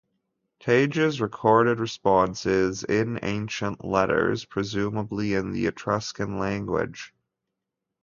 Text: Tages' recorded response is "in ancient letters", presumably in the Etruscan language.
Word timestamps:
Tages' 0.59 1.21
recorded 1.21 1.79
response 1.79 2.47
is 2.47 2.83
"in 2.83 3.19
ancient 3.21 3.85
letters", 3.85 4.45
presumably 4.45 5.35
in 5.35 5.51
the 5.51 5.67
Etruscan 5.67 6.39
language. 6.39 7.13